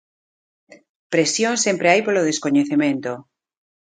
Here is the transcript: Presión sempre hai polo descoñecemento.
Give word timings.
Presión 1.13 1.55
sempre 1.65 1.89
hai 1.91 2.01
polo 2.03 2.27
descoñecemento. 2.29 3.11